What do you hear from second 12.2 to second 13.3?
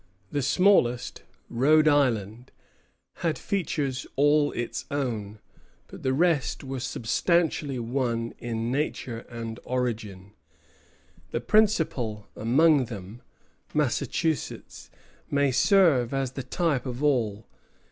among them,